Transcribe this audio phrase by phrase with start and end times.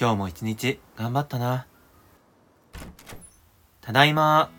[0.00, 1.66] 今日も一日頑張ったな。
[3.82, 4.50] ただいま。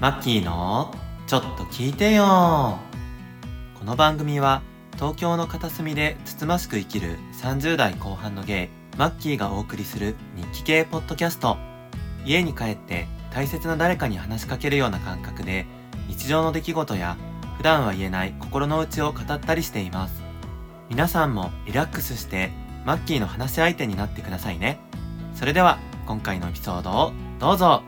[0.00, 0.94] マッキーの
[1.26, 2.78] ちょっと聞いてよ。
[3.78, 4.62] この番組は
[4.94, 11.58] 東京の片隅でつつましく生きる30代後半のゲイ、マッキーがお送りする日記系ポッドキャスト。
[12.24, 15.66] 家に帰って大切な誰かに話しかけるような感覚で
[16.08, 17.18] 日常の出来事や
[17.58, 20.25] 普段は言えない心の内を語ったりしています。
[20.88, 22.52] 皆さんもリラックスして
[22.84, 24.78] マッキーの話し相手になってくださいね。
[25.34, 27.82] それでは今回のエピソードをどうぞ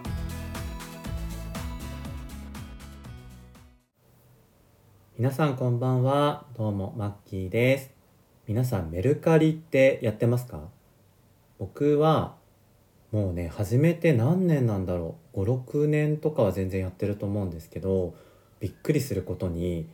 [5.17, 6.45] 皆さんこんばんは。
[6.57, 7.91] どうもマッキーです。
[8.49, 10.69] 皆さんメルカリってやってますか？
[11.61, 12.35] 僕は
[13.13, 18.15] もうね始めて何年なんだろう56年とかは全然やってると思うんですけど
[18.59, 19.89] びっくりすることに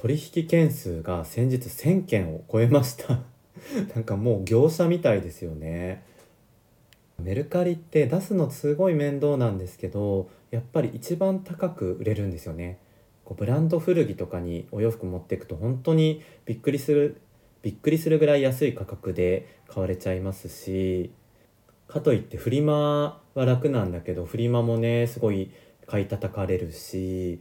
[0.00, 3.20] 取引件数が先日1000件を超えました。
[3.94, 6.02] なんかもう業者みたいですよね。
[7.18, 12.78] メルカリって出すのすごい面倒なんですけどやっぱり一番高く売れるんですよね。
[13.26, 17.20] こうブランド古着とかにお洋服持っていくと本当にびっくりする
[17.60, 21.10] びっくりするぐらい安い価格で買われちゃいますし
[21.88, 25.50] かといってフリマは楽なんだけどフリマもねすごい
[25.86, 27.40] 買い叩かれるし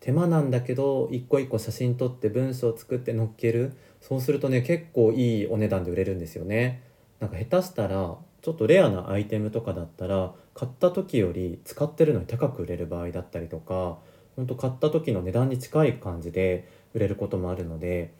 [0.00, 3.72] 手間なんだけど一個一個写真撮って文章作って載っける。
[4.00, 6.82] そうするとね結構いいお値段で売れるんですよね。
[7.20, 13.98] なんか下手したらちょっとレアなアイテムとかだったら買った時より使ってるのに高く売れる場合だったりとか
[14.36, 18.14] ほんと買った時の値段に近い感じで売れることもあるので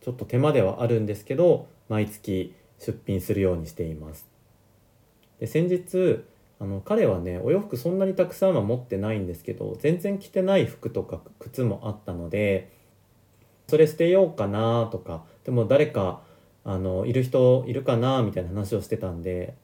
[0.00, 4.28] ちょっと手間ではあるんですけど毎月出品するようにしています。
[5.38, 6.24] で先日
[6.60, 12.70] あの彼はねお洋服そんなにたくさんは持ってないんですけど全然着てない服とか靴もあったので
[13.68, 16.22] それ捨てようかなとかでも誰か
[16.64, 19.54] あのいる人いるかなみたいな話をしてたんで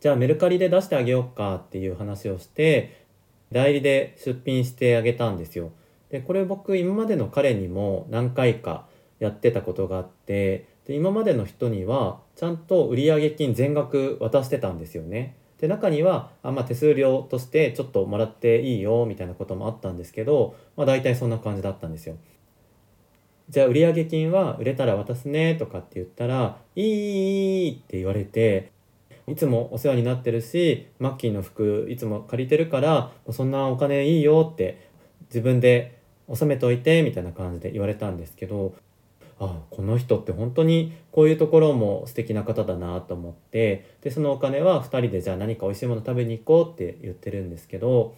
[0.00, 3.06] じゃあメルカリで出してあげようかっていう話をして
[3.50, 5.72] 代理で出品してあげたんですよ。
[6.10, 8.86] でこれ僕今までの彼にも何回か
[9.18, 15.36] やってたことがあってで今までの人にはちゃんと売上金全額渡してたんですよね。
[15.60, 22.16] で中にはあ、まあ、手数料としてちょっともらっていいよみたいなこともあったんですけど、まあ、大体そんな感じだったんですよ。
[23.48, 28.70] じゃあ売上金は売れたら渡すねとかって言ったら「いい」って言われて
[29.26, 34.88] いつもお世話になってるしマッキーの服いつも借りてるからそんなお金いいよって
[35.28, 35.98] 自分で
[36.28, 38.74] 納めといてみたいな感じで言われたんですけど
[39.40, 48.16] あこの人って本当にこういうところも素敵な方だなと思ってでそのお金は2人でじゃあ何か美味しいもの食べに行こうって言ってるんですけど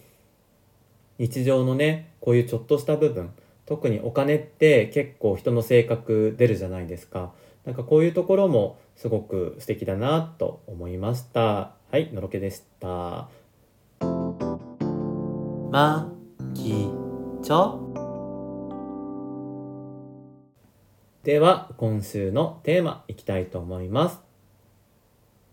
[1.19, 3.31] 日常のねこういうちょっとした部分
[3.65, 7.31] 特にお金って結構人の性格出るじゃないですか。
[7.63, 11.73] なんかこういうところもすごく素敵だなと思いました。
[11.91, 13.29] はいのろけでした。
[15.71, 16.11] ま
[16.53, 16.89] き
[17.41, 17.80] ちょ
[21.23, 24.19] では今週のテーマいきたいと思います。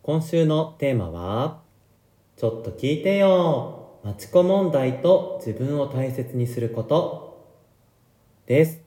[0.02, 1.60] 今週のテーマは
[2.38, 3.98] ちょっと聞いてよ。
[4.02, 7.44] マチコ問題と自分を大切にすること。
[8.46, 8.80] です。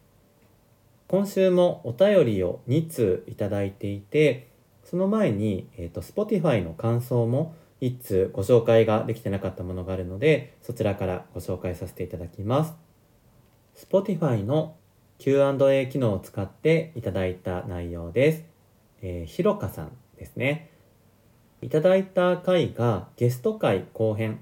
[1.07, 4.47] 今週もお便りを2通いただいていて
[4.83, 12.73] その前に、えーと、Spotify の感想も1通ご紹介ができてなかったものがあるのでそちらからご紹介させていただきます。
[13.75, 14.77] Spotify の
[15.21, 18.43] Q&A 機能を使っていただいた内容です。
[19.03, 20.71] えー、ひろかさんですね。
[21.61, 24.39] いただいた回がゲスト回後編、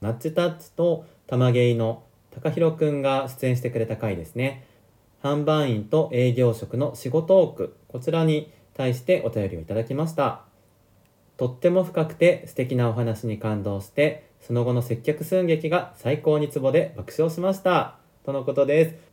[0.00, 2.02] ナッチタッチと玉芸の
[2.32, 4.64] 高弘くんが出演してくれた回ですね。
[5.22, 10.42] 販売員と営業職の仕事多く、こちらに対してお便りをいただきました。
[11.36, 17.98] とっても深くて素敵なお話に感動して、その後の接客寸劇が最高にツボで爆笑しました。
[18.24, 19.07] とのことです。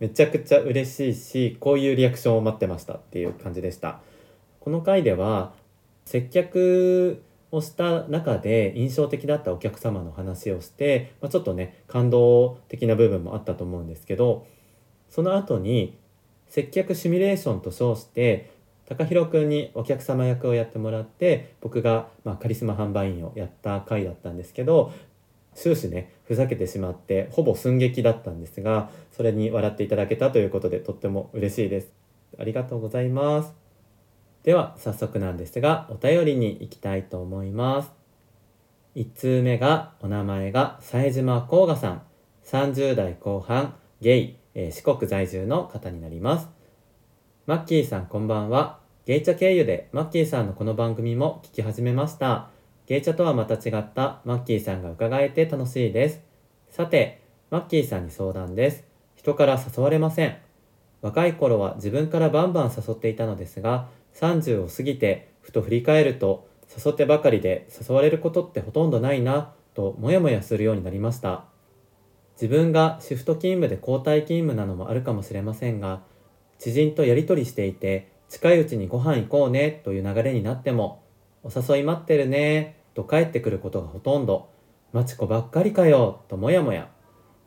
[0.00, 4.00] めちゃくちゃ嬉しいしこういうリアクションを待ってましたっていう感じでした。
[4.60, 5.52] この回では
[6.04, 14.46] 接客をした中で印象的だったお客様の話をして、まあ、ちょっとね感動的な部分もあったと思うんですけど
[15.08, 15.96] その後に
[16.48, 18.50] 接客シミュレーションと称して
[18.86, 24.92] 高弘くんにお客様役をやってもらって僕が、まあ、カリスマ販売員をやった回だったんですけど
[25.54, 31.92] 終始ねふざけてしまってほぼ寸劇だったんですがそれに笑っていただけたということでとっても嬉しいです。
[32.38, 33.54] ありがとうございます。
[34.42, 37.92] では早速なんですがお便りに行きたいと思います。
[38.96, 42.02] 1通目がお名前が冴島甲賀さん。
[42.44, 46.48] 30代後半ゲイ、えー、四国在住の方になります。
[47.46, 48.80] マッキーさんこんばんは。
[49.06, 52.53] ゲイチャ経由でマッキーさんのこの番組も聞き始めました。
[52.86, 56.20] ゲイチャとはまた違ったマッキーさんが伺えて楽しいです。
[56.68, 58.84] さて、マッキーさんに相談です。
[59.14, 60.36] 人から誘われません。
[61.00, 66.46] 若い頃は自分からバンバン誘っていたのですが、30を過ぎてふと振り返ると、
[66.76, 71.44] 誘ってばかりで誘われることってほとんどないな、ともやもやするようになりました。
[72.34, 76.02] 自分がシフト勤務で交代勤務なのもあるかもしれませんが、
[76.58, 81.03] 知人とやりとりしていて、近いうちにご飯行こうねという流れになっても、
[81.44, 84.48] お誘い待ってるねと帰ってくることがほとんど、
[84.92, 86.88] マチコばっかりかよともやもや。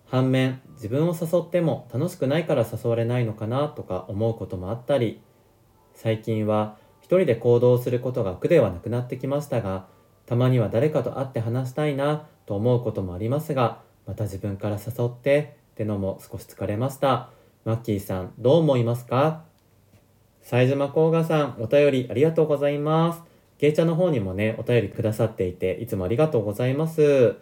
[0.06, 5.22] 反面、自分を誘っても楽しくないから誘われないのかなとか思うこともあったり、
[5.94, 9.88] 最近は一人で行動することが苦ではなくなってきましたが、
[10.26, 17.30] たまには誰かと会って話したいなと思うこともありますが、また自分から誘ってってのも少し疲れました。
[17.66, 19.44] マッキーさん、どう思いますか？
[20.42, 23.24] 冴島甲賀さん、お便りありがとうございます。
[23.58, 27.36] ゲイチャの方にもね、お便りくださっていて、いつもありがとうございます。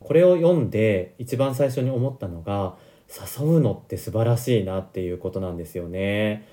[0.00, 2.76] これを読んで一番最初に思ったのが、
[3.08, 6.46] 誘うのって素晴らしいなっていうことなんですよね。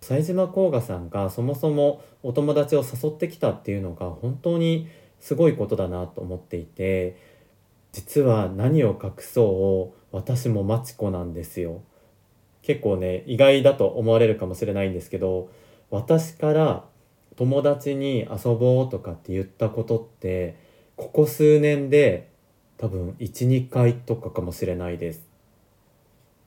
[0.00, 4.88] 冴島甲賀さんがそもそもお友達を誘ってきたっていうのが本当に
[5.18, 7.16] すごいことだなと思っていて、
[7.92, 11.82] 実は何を隠そう私もマチコなんですよ。
[12.62, 15.48] 結構ね意外だと思われるかもしれないんですけど
[15.90, 16.84] 私から
[17.38, 20.56] 友達に遊ぼうとかって言ったことって
[20.96, 22.30] ここ数年で
[22.78, 25.24] 多分12回とかかもしれないです。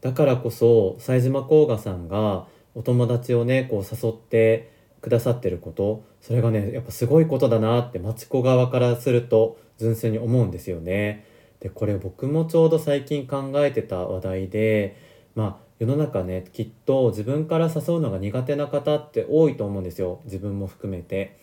[0.02, 2.46] だからこそ冴島甲賀さんが
[2.76, 11.26] お友達をねこう誘ってくださってることそれがねやっぱすごいことだなってマチコ側からすると純粋に思うんですよね。
[11.62, 14.98] でこれ僕もちょうど最近考えてた話題で
[15.36, 20.22] まあ世の中ねきっと自分から誘うのが苦手な方って多いと思うんですよ。
[20.26, 21.36] 自分も含めて。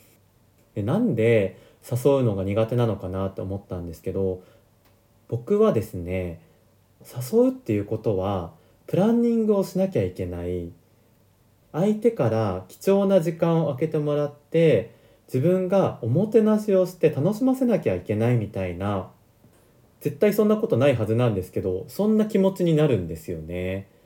[0.77, 4.45] でなんで誘うのが苦手なのかなって思ったんですけど
[5.27, 6.41] 僕はですね
[7.03, 8.53] 誘うっていうことは
[8.87, 10.71] プランニングをしなきゃいけない。
[11.73, 14.95] 相手から貴重な時間を空けてもらって
[15.27, 19.11] 自分がおもてなしをして楽しませなきゃいけないみたいな
[20.01, 23.98] 絶対そんなことないはずなんですけどそんな気持ちになるんですよね。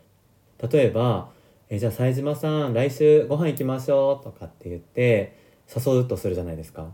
[0.71, 1.31] 例えば
[1.69, 5.37] 「えじゃあ冴島さん来週ご飯行きましょう」とかって言って
[5.75, 6.93] 誘うとするじゃないですか。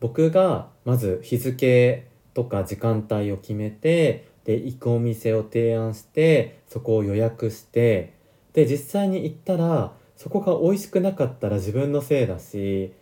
[0.00, 8.14] 僕がまず日付とか時間帯を決めてで行くお店を提案してそこを予約して
[8.52, 12.92] で実際に行ったらそこが美味しくなかったら自分のせいだし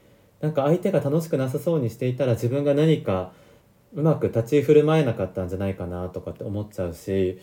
[0.40, 3.32] なんか相手が楽しくなさそうにしていたら自分が何か
[3.94, 7.40] うまく立ち振る舞えなかったんじゃないかなとかって思っちゃうし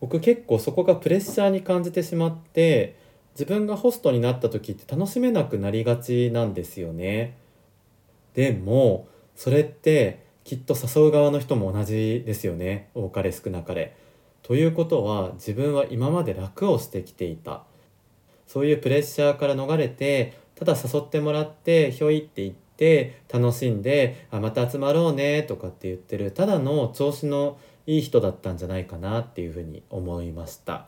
[0.00, 2.96] 僕結構そこがプレッシャーに感じてしまって
[3.32, 7.36] 自分がホストになった時って楽しめなくなりがちなんですよね。
[8.34, 13.94] でもそれってきっと誘う側の人も同じですよね多かれ少なかれ。
[14.42, 17.62] ということは自分は今まで楽をしてきていた
[18.46, 30.86] そういうプレッシャーから逃れてただ誘ってもらってひょいって言って楽しんであまた集まろうねとかって言ってるただの調子のいい人だったんじゃないかなっていうふうに思いました。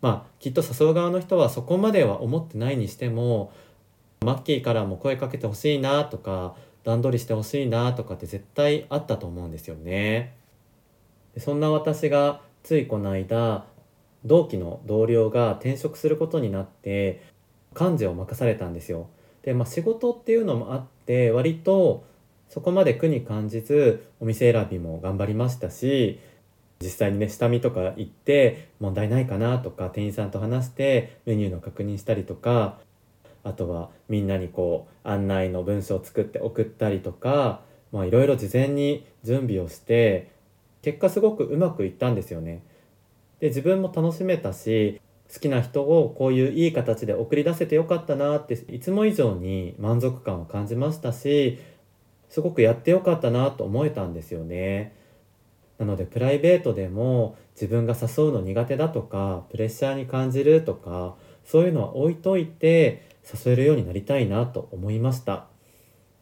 [0.00, 3.52] まあきっと誘う側の人はそこまでは思ってないにしても
[4.20, 10.34] マッキーからも声かけてほしいなとか段取りしてほしいなとかって絶対あったと思うんですよね。
[11.38, 13.64] そんな私がついこの間
[14.24, 17.22] 同期の同僚が転職することになって
[17.78, 19.08] 幹事を任されたんですよ。
[19.42, 22.04] で、まあ、仕事っていうのもあって割と
[22.48, 26.20] そこまで苦に感じずお店選びも頑張りましたし
[26.80, 32.78] 実際にね下見とか行って問題ないかなとか店員さんと話してメニューの確認したりとか
[33.42, 37.60] あとはみんなにこう案内の文章を作って送ったりとか
[37.92, 40.30] いろいろ事前に準備をして
[40.82, 42.62] 結果すごくうまくいったんですよね。
[43.40, 45.00] で自分も楽しめたし
[45.32, 51.58] 好きな人をこういういい形で送り出せてよかったなっていつも以上に満足感を感じましたし
[52.28, 54.94] すごくやってよかったなと思えたんですよね。
[55.78, 65.46] なのでプライベートでも自分が誘うの苦手だとかプレッシャーに感じるとかそういうのは置いといて誘えるようになりたいなと思いました。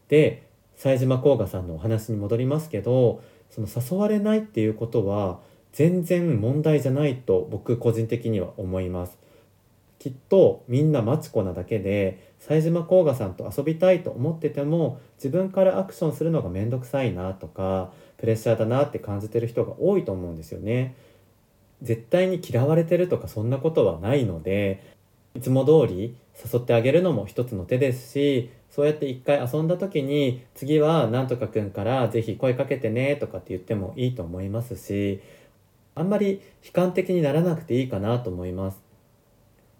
[0.08, 0.44] で
[0.76, 5.38] 冴島甲賀さんのお話に戻りますけどその誘われないっていうことは
[5.72, 9.23] 全然問題じゃないと僕個人的には思います。
[10.04, 20.94] きっとみんなマチコなだけで冴島甲賀さんと遊びたいと思ってても自分からアクションするのが面倒くさいなとかプレッシャーだなって感じてる人が多いと思うんですよね。
[21.80, 24.82] 絶対に嫌われてるとかそんなことはないので
[25.34, 26.14] いつも通り
[26.52, 35.22] 誘ってあげるのも一つの手ですしそうやって一回遊んだ時に次はなんとかくんから是非声かけてねとかって言ってもいいと思いますし
[35.94, 38.83] あんまり悲観的にならなくていいかなと思います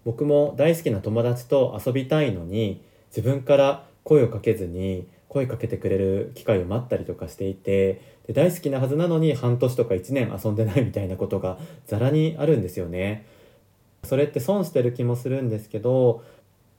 [0.05, 11.57] 僕も大好きな友達と遊びたいのに自分から声をかけずに声かけてくれる機会を待ったりとかしていてで大好きなはずなのに半年とか1年遊んでないみたいなことが
[11.87, 13.25] ざらにあるんですよね。
[14.03, 16.23] それって損してる気もするんですけど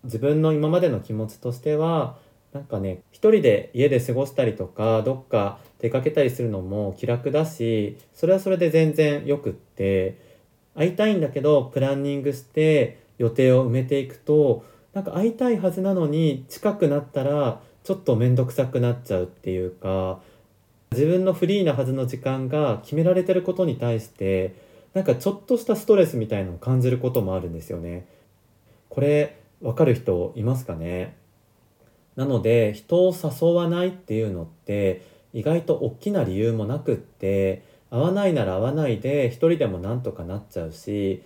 [0.05, 2.17] 自分の今までの気持ちとしては
[2.53, 10.17] なんかね一人で家で過ごしたりとかどっか出かけたりするのも気楽だしそれはそれで全然よくって
[10.75, 20.21] 会いたいんだけどプランニングして予定を埋めていくとなんか会いたいはずなのに近くなったらちょっと面倒くさくなっちゃうっていうか
[20.93, 24.55] 自分のフリーなはずの時間が決められてることに対して
[24.95, 28.07] なんかちょっとしたストレスみたいのを感じることもあるんですよね。
[28.89, 31.17] これわかる人いますかね？
[32.15, 35.03] なので人を誘わないっていうのって
[35.35, 41.23] 意外と大きな理由もなくって会わないなら会わないで一人でもなんとかなっちゃうし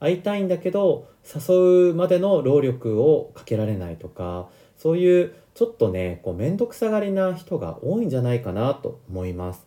[0.00, 9.66] 会いたいんだけど誘うまでの労力をかけられないとかそういうちょっとねこう面倒くさがりな人が多いんじゃないかなと思います。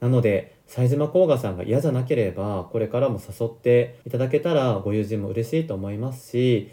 [0.00, 6.70] なので冴島甲賀さんが嫌じゃなければこれからも誘っていただけたらご友人も嬉しいと思いますし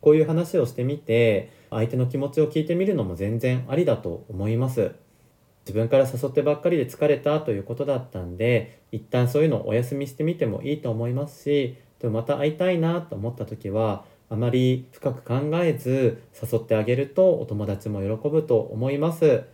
[0.00, 4.92] こういう話をしてみて相手の気持ちを聞いてみるのも全然ありだと思います。
[5.66, 19.44] 自分から誘ってばっかりで疲れたということだったんで一旦そういうのをお休みしてみてもいいと思いますしでもまた会いたいなと思った時はあまり深く考えず誘ってあげるとお友達も喜ぶと思います。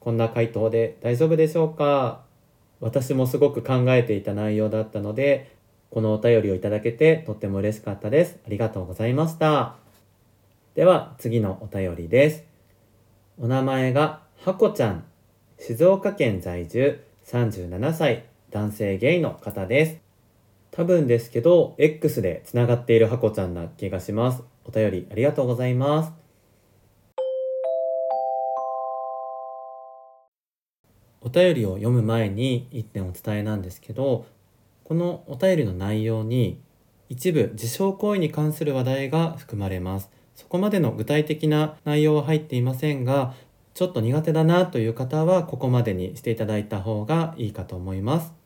[0.00, 2.22] こんな回答で大丈夫でしょうか？
[2.80, 5.56] 私もすごく考えていた内容だったので
[5.90, 8.38] このお便りをいただけてとっても嬉しかったです。
[8.46, 9.76] ありがとうございました。
[10.74, 12.44] では次のお便りです。
[13.38, 15.04] お名前がはこちゃん、
[15.58, 18.24] 静岡県在住37歳。
[18.50, 20.07] 男性ゲイの方です。
[20.70, 24.42] 多分ですけど X でつながっているはこちゃんな気がします。
[24.64, 26.12] お便りありがとうございます。
[31.20, 34.24] お便りを読む前に一点お伝えなんですけど
[34.84, 36.60] このお便りの内容に
[37.08, 43.34] 一部自傷行為に関する話題が含まれますそこまでの具体的な内容は入っていませんが、
[43.74, 48.37] ちょっと苦手だなという方はここまでにしていただいた方がいいかと思います。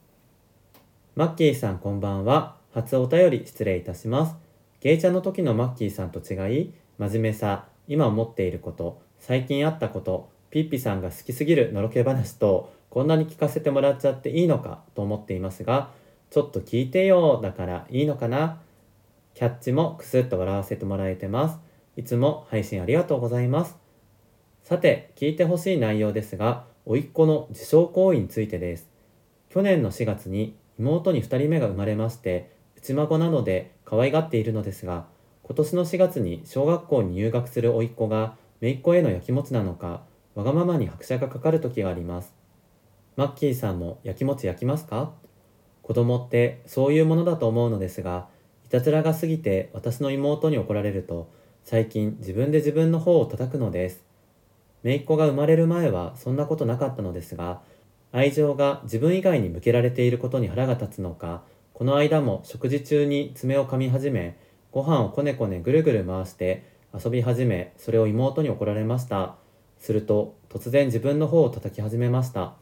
[1.14, 2.57] マッキーさんこんばんは。
[2.73, 4.35] 初お便り失礼いたします。
[4.81, 15.90] ゲイちゃんの時のマッキーさんと違い、真面目さ、今思っていること、最近あったこと、ピッピさんが好きすぎるのろけ話と、こんなに聞かせてもらっちゃっていいのかと思っていますが、
[16.31, 18.62] ちょっと聞いてよだからいいのかな？
[19.35, 21.59] キャッチもクスッと笑わせてもらえてます。
[21.99, 23.76] いつも配信ありがとうございます。
[24.62, 28.88] さて、聞いてほしい内容ですが、甥っ子の自傷行為についてです。
[29.50, 35.07] 去年の4月に妹に2人目が生まれまして、内孫なので可愛がっているのですが、
[35.43, 40.02] 今年の4月に小学校に入学する甥っ子が姪っ子へのやきもちなのか、
[40.35, 42.35] わがままに拍車がかかる時があります。
[43.17, 45.12] マッキーさんもやきもち焼きますか？
[45.83, 48.29] 子供ってそういうものだと思うのですが、
[48.64, 51.29] いたずらが過ぎて私の妹に怒られると、
[51.64, 54.02] 最近自分で自分の方を叩くのです。
[54.83, 57.61] 姪っ子が生まれる前はそんなことなかったのですが、
[58.12, 61.42] 愛情が自分以外に向けられていることに腹が立つのか、
[61.73, 64.38] この間も食事中に爪を噛み始め、
[64.71, 66.64] ご飯をこねこねぐるぐる回して
[66.95, 69.37] 遊び始め、それを妹に怒られました。
[69.78, 72.54] すると、突然自分の方を叩き始めました。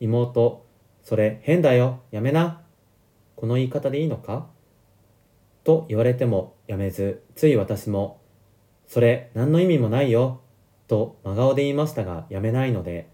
[0.00, 0.64] 妹、
[1.02, 2.62] それ変だよ、やめな。
[3.36, 4.46] この言い方でいいのか？
[5.64, 8.18] と言われてもやめず、つい私も、
[8.88, 10.40] それ何の意味もないよ、
[10.88, 13.09] と真顔で言いましたがやめないので、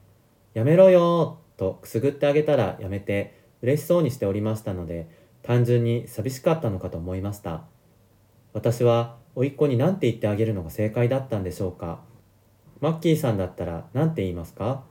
[0.56, 5.06] やめろよとくすぐってあげたらやめて嬉しそうにしておりましたので、
[5.42, 7.64] 単純に寂しかったのかと思いました。
[8.54, 12.00] 私は甥っ子に何て言ってあげるのが正解だったんでしょうか。
[12.80, 14.84] マッキーさんだったら何て言いますか？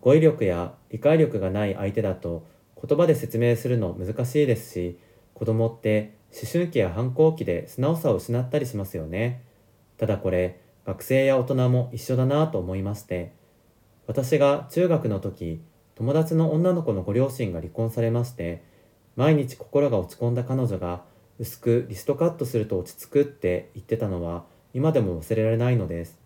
[0.00, 2.46] 語彙力や理解力がない相手だと
[2.82, 4.98] 言葉で説明するの難しいですし、
[5.34, 9.44] 子供って思春期や反抗期で素直さを失ったりしますよね。
[9.98, 13.34] ただこれ、学生や大人も一緒だなと思いまして、
[14.06, 15.60] 私が中学の時、
[15.94, 18.62] 友達の女の子のご両親が離婚されまして、
[19.16, 21.02] 毎日心が落ち込んだ彼女が
[21.38, 26.18] 薄くリストカットすると落ち着くって言ってたのは今でも忘れられないのです。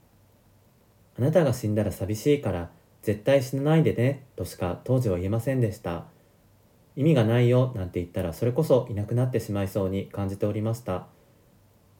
[1.18, 2.70] あなたが死んだら寂しいから
[3.02, 6.06] 絶対死なないでねとしか当時は言えませんでした。
[6.98, 11.06] 意味がないよなんて言ったらそれこそいなくなってしまいそうに感じておりました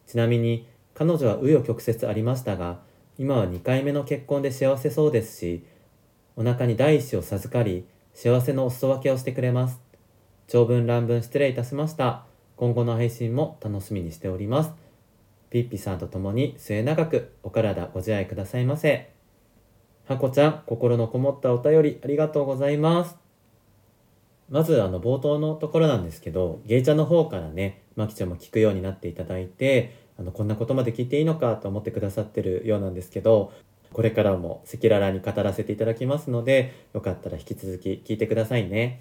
[0.08, 2.80] ちなみに彼女は紆余曲折ありましたが
[3.20, 5.64] 今は2回目の結婚で幸せそうですし
[6.36, 7.84] お腹に第一子を授かり
[8.14, 9.80] 幸せのお裾分けをしてくれます。
[10.46, 12.24] 長文乱文失礼いたしました。
[12.56, 14.72] 今後の配信も楽しみにしております。
[15.50, 19.10] ピッピさんと共に末永くお体ご自愛くださいませ。
[20.06, 23.16] はこちゃん心のこもったお便りありがとうございます。
[24.48, 33.52] まずあの冒頭のところなんですけどゲイちゃんの方からねまきちゃんも聞くようになっていただいてあのこんなことまで聞いていいのかと思ってくださってるようなんですけど
[33.92, 39.00] これからも赤裸々に語らせていただきますのでよかったら引き続き聞いてくださいね。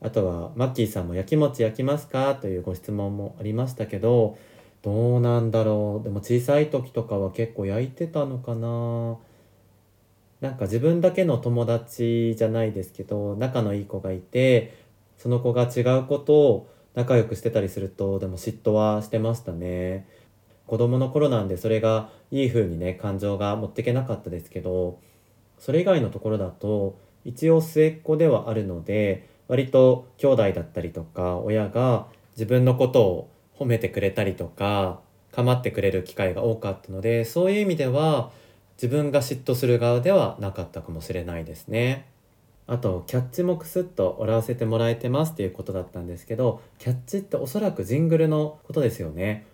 [0.00, 4.36] あとはマッキーさんも焼き餅焼きますかというご質問もありましたけど
[4.82, 6.04] どうなんだろう。
[6.04, 9.16] でも小さい時とかは結構焼いてたのかな。
[10.40, 14.74] なんか自分だけの友達じゃないですけど仲のいい子がいて
[15.16, 20.08] その子が違う子とを仲良くしてたりするとでも嫉妬はしてましたね
[20.66, 24.98] 子供の頃なんでそれがいい風にね感情が持っていけなかったですけど
[25.58, 35.00] それ以外のところだと一応末っ子ではあるので割と兄弟だったりとか親が自分のことを褒めてくれたりとか
[35.32, 38.30] 構ってくれる機会が多かったのでそういう意味では
[38.76, 42.06] 自分が嫉妬する側ではなかったかもしれないですね。
[42.66, 49.46] あとキャッチもクスッと笑わせてもらえてますっていうことだったんですけどキャッチっておそらくジングルのことですよね。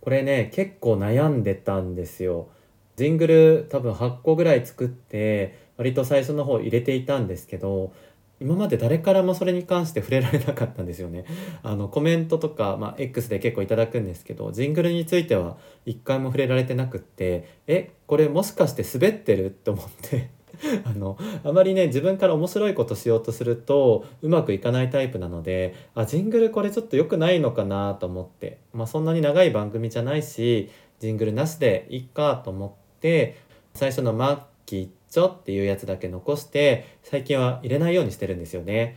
[0.00, 2.48] これね結構悩んでたんですよ。
[2.96, 7.92] ジングル多分8個ぐらい作って割と最初の方入れていたんですけど
[8.40, 11.24] 今まで誰からもそれに関して触れられなかったんですよね。
[11.62, 19.50] あのコメントとか、まあ、X で結構いただくんですけどジングルについては一回も触れられてなくってえこれもしかして滑ってる？
[19.50, 20.30] と思って
[20.84, 33.36] あのあまりね自分から面白いことしようとするとうまくいかないタイプなのであジングルこれちょっと良くないのかなと思って、まあ、そんなに長い番組じゃないしジングルなしでいっかと思って
[33.74, 38.96] 最初の「マッキーちょ」っていうやつだけ残して最近は入れないようにしてるんですよね。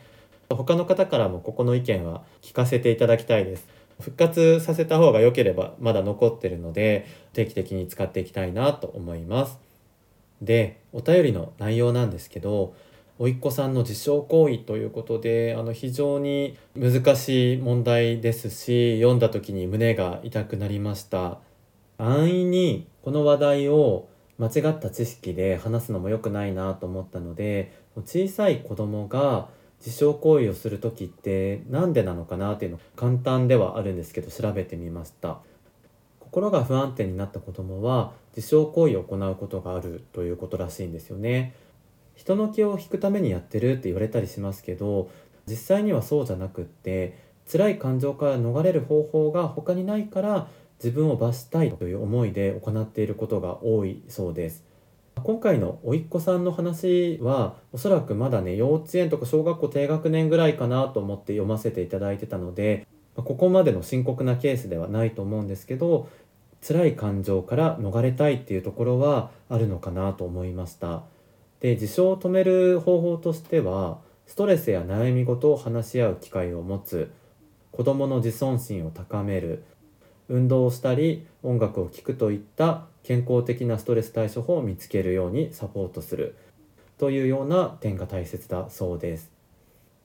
[0.50, 3.68] 他の方からもここの意見は聞かせていただきたいです。
[4.02, 9.71] 復活させた方が良ければまだ残ってるので定期的に使っていきたいなと思います。
[10.42, 12.74] でお便りの内容なんですけど
[13.20, 21.40] おいっ子さんの自傷行為ということであの非常に難しい問題ですし読んだ時に胸が痛くなりました。
[22.00, 24.08] 安易にこの話題を
[24.40, 27.72] 間違った知識で話すのも良くないなと思ったので
[28.06, 35.38] 小さい子供が自傷行為をする時って何でなのかなっていうの簡単ではあるんですけど調べてみました。
[36.20, 41.54] 心が不安定になった子供は自傷行為を行うことがあるということらしいんですよね。
[42.16, 45.10] 人の気を引くためにやってるって言われたりしますけど
[45.48, 47.18] 実際にはそうじゃなくって
[47.52, 54.64] 辛い感情から逃れる方法が他にないから自分を罰したいという思いで行っていることが多いそうです。
[55.16, 66.10] 今回のおいっ子さんの話はおそらくまだね幼稚園とか小学校低学年ぐらいかなと思って読ませていただいてたのでここまでの深刻なケースではないと思うんですけど
[66.62, 71.04] 辛い感情から逃れたいっていうところはあるのかなと思いました。
[71.60, 77.12] で自傷を止める方法としてはストレスや悩み事を話し合う機会を持つ
[77.72, 79.64] 子どもの自尊心を高める
[80.30, 86.36] 運動をしたり音楽を聴くといった健康的なストレス対処法を見つけるようにサポートする
[86.98, 89.41] というような点が大切だそうです。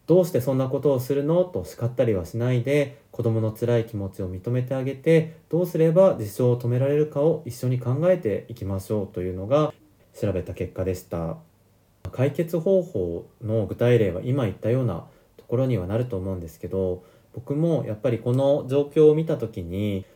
[0.06, 1.44] どうしてそんなことをするの？
[1.44, 9.72] と叱ったりはしないで子供の辛い気持ちを認めてあげてどうすれば自傷を止められるかを一緒に考えていきましょうというのが
[10.18, 11.36] 調べた結果でした。
[12.12, 20.06] 解決方法の具体例は今言ったようなところにはなると思うんですけど僕もやっぱりこの状況を見た時に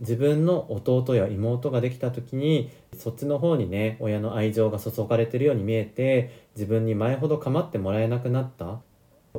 [0.00, 8.80] 自分の弟や妹ができた時にそっちの方にね親の愛情が注がれてるように見えて自分に前ほど構ってもらえなくなった。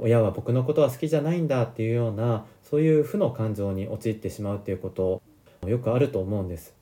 [0.02, 5.22] 親は僕のことは好きじゃないんだっていうようなそういう負の感情に陥ってしまうっていうこと
[5.68, 6.80] よくあると思うんです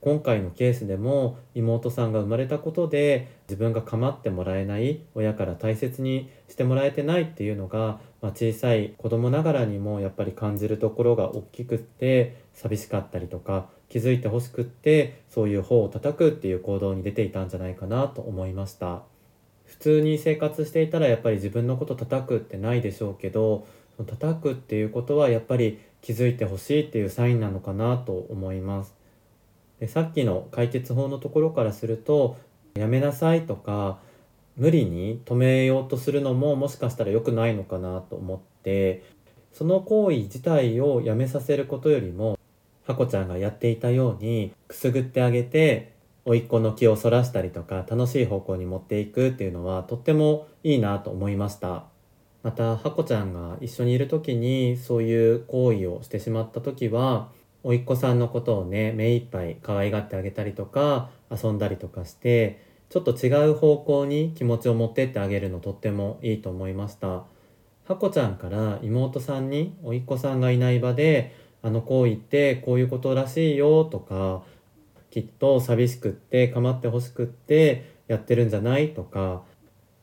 [0.00, 19.09] 今回のケースでも妹さんが生まれたことで自分が構ってもらえない親から大切にしてもらえてないっていうのが、まあ、小さい子供ながらにもやっぱり感じるところが大きくって寂しかったりとか気づいてほしくってそういう方を叩くっていう行動に出ていたんじゃないかなと思いました。
[19.70, 23.66] 普通に生活していたらやっぱり自分のこと叩くってないでしょうけど
[24.04, 28.94] 叩くっていうことはやっぱり気づいてほしいっていうサインなのかなと思います。
[29.78, 32.36] でさっきの解決法のところからすると
[32.74, 33.98] やめなさいとか
[34.56, 39.04] 無理に止めようとするのももしかしたら良くないのかなと思って
[39.52, 42.38] その行為自体をやめさせることよりも
[42.86, 45.92] ハコちゃんがやっていたようにくすぐってあげて
[46.30, 51.86] 甥っ子の気をそらしたりとか楽しい方向に持っていくっていうのはとってもいいなと思いました。
[52.44, 57.30] またハコちゃんが一緒にいる時にそういう行為をしてしまった時は
[57.64, 67.24] 甥っ子さんのことをね目いっぱい可愛がってあげたりとか遊んだりとかしてちょっと違う方向に気持ちを持ってってあげるのとってもいいと思いました。
[67.88, 74.42] ハコちゃんから妹さんに甥っ子さんがいない場であの行為ってこういうことらしいよとか
[75.10, 79.42] きっと寂しくって構ってほしくってやってるんじゃないとか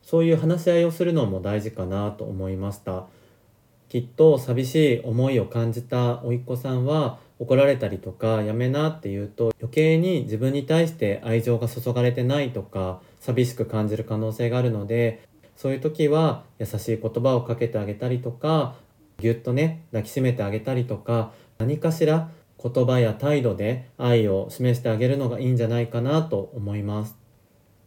[0.02, 3.06] そういう話し合いをするのも大事かなと思いました。
[3.88, 15.22] きっと寂しい思いを感じた甥っ子さんは怒られたりとかやめなって言うと余計に自分に対して愛情が注がれてないとか寂しく感じる可能性があるので
[15.56, 18.74] そういう時は優しい言葉をかけてあげたりとか
[19.18, 22.30] ぎゅっとね抱きしめてあげたりとか何かしら
[22.62, 27.16] 言葉や態度で愛を示してあげるのがいいんじゃないかなと思います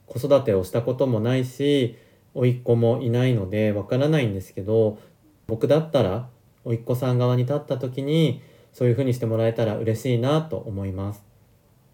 [0.06, 1.98] 子育てをしたこともないし
[2.34, 5.00] 甥っ子もいないのでわからないんですけど
[5.48, 6.30] 僕だったら
[6.64, 8.42] 甥っ子さん側に立った時に
[8.74, 11.24] そういうふうにしてもらえたら嬉しいなと思います。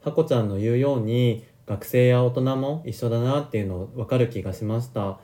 [0.04, 5.20] ハコちゃんの言うように学生や大人も一緒だなっていうのを分かる気がしました。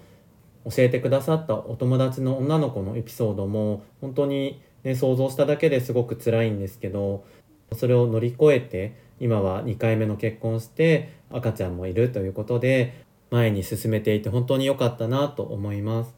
[0.66, 7.26] 教えてくださったお友達の女の子のエピソードも本当にね想像しただけですごく辛いんですけど
[7.74, 16.14] それを乗り越えて今は2回目の結婚して赤ちゃんもいるということで前に進めていて本当に良かったなと思います。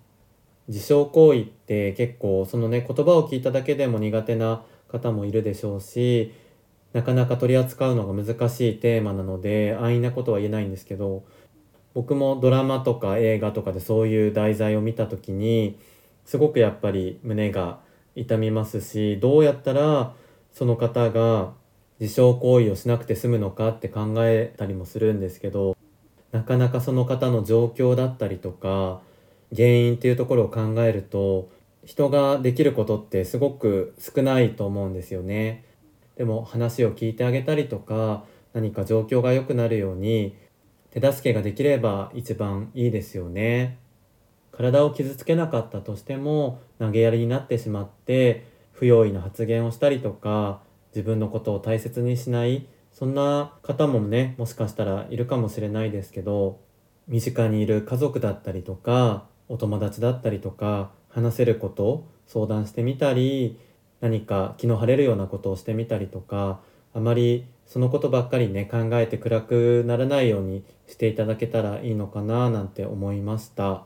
[0.68, 6.34] 自傷行為って結構そのね言葉を聞いただけでも苦手な方もいるでしょうし
[6.94, 11.24] なかなか取り扱うのが難しいテーマなので安易なことは言えないんですけど
[11.94, 15.78] 僕もドラマとか映画とかでそういう題材を見た時に
[16.26, 17.80] すごくやっぱり胸が
[18.16, 20.14] 痛みますしどうやったら
[20.56, 21.52] その方が
[22.00, 25.76] 自傷行為をしなくて済むのかって考えたりもするんですけど
[26.32, 29.02] なかなかその方の状況だったりとか
[29.54, 31.50] 原因っていうところを考えると
[31.84, 35.66] 人ができることってすごく少ないと思うんですよね。
[36.16, 40.38] でも話を聞いてあげたりとか何か状況が良くなるように
[40.90, 43.78] 手助けができれば一番いいですよね。
[44.54, 50.62] 体を傷つけなかったとしても投げやりになってしまって不用意な発言をしたりとか
[50.94, 56.60] 自分のことを大切にしないそんな方もねもしかしたらいるかもしれないですけど
[57.08, 63.60] 身近にいる家族だったりとかお友達だったりとか話せること相談してみたり
[64.02, 66.60] 何か気の晴れるようなことをしてみたりとか
[66.94, 73.84] あまりそのことばっかりね考えて暗くならないようにしていただけたらいいのかななんて思いました。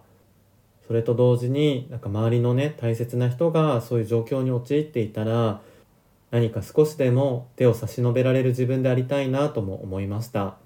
[0.90, 5.62] それと同時になんか周りのね大切な人がそういう状況に陥っていたら
[6.32, 10.58] 何か少しでも手を差し伸べられる自分でありたいなとも思いました。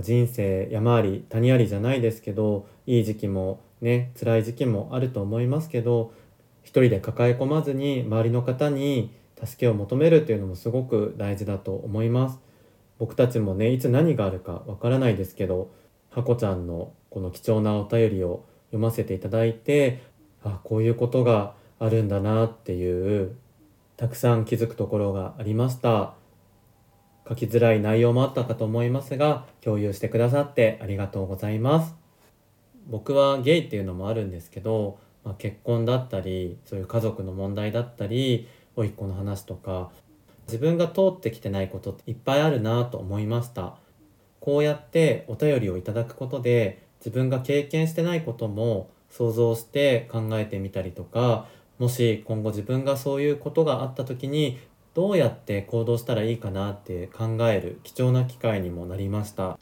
[0.00, 6.12] 人生山あり谷ありじゃないですけどいい時期もね辛い時期もあると思いますけど
[6.62, 9.10] 一人で抱え込まずに周りの方に
[9.44, 12.38] 助けを求めるっていうのもすごく大事だと思います。
[13.00, 15.72] 僕たちもねいつ何があるかわからないですけど
[16.10, 20.02] ハコちゃんのこの貴重なお便りを読ませていただいて
[20.42, 23.36] あこういうことがあるんだなっていう
[23.96, 26.14] たくさん気づくところがありました。
[27.28, 31.94] 書きづらい内容もあったかと思いますが共有してくださってありがとうございます。
[32.86, 39.90] 僕はゲイっていうのもあるんですけど、まあ、結婚だったりそういう家族の問題だったり甥っ子の話とか
[40.46, 43.76] 自分が通ってきてないことっていっぱいあるなと思いました。
[44.40, 51.46] こうやってお便りをいただくことで自分が経験してないことも想像して考えてみたりとか
[51.78, 54.58] もし今後自分がそういうことがあった時に
[54.94, 59.58] どうやって行動したらいいかなって考える貴重な機会にもなりました。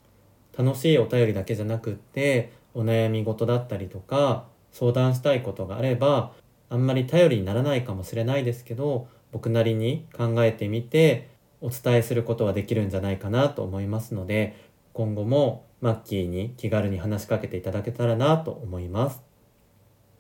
[0.57, 6.33] 楽しいお便りだけじゃなくってお悩み事だったりとか相談したいことがあれば
[6.71, 11.29] あんまり頼りにならないかもしれないですけど僕なりに考えてみて
[11.61, 14.57] お伝えすることはできるんじゃないかなと思いますので
[14.95, 19.23] 今後もマッキーに気軽に話しかけていただけたらなと思います。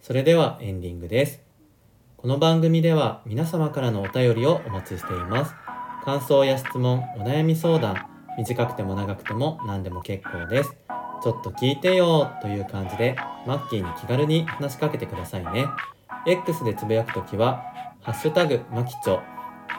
[0.00, 1.40] それではエンディングです。
[2.16, 5.54] この番組では皆様からのお便りをお待ちしています。
[6.04, 7.96] 感想や質問お悩み相談
[8.36, 10.76] 短くても長くても何でも結構です。
[11.22, 13.16] ちょっと聞いてよという感じで
[13.46, 15.66] マッキーに気軽に話しかけてくださいね。
[16.26, 17.62] X でつぶやくときは、
[18.02, 19.20] ハッシュタグマキチョ、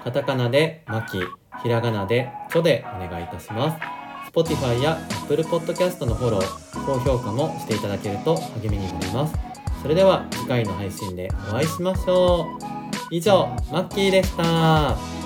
[0.04, 1.20] カタカナでマキ、
[1.62, 3.97] ひらがなでチョでお願いいたします。
[4.38, 9.34] Spotify や Apple Podcast のフォロー、高評価もしていただけると励みになります。
[9.82, 12.63] それでは次回の配信でお会いしましょう。
[13.10, 15.16] 以上、マッキーでした。